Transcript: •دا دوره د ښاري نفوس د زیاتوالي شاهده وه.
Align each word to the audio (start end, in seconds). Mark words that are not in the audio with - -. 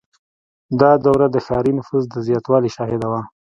•دا 0.79 0.91
دوره 1.05 1.27
د 1.31 1.37
ښاري 1.45 1.71
نفوس 1.79 2.03
د 2.09 2.15
زیاتوالي 2.27 2.69
شاهده 2.77 3.07
وه. 3.11 3.21